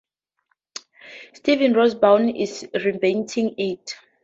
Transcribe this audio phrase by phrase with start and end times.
[1.33, 3.93] Steven Rosenbaum is reinventing it.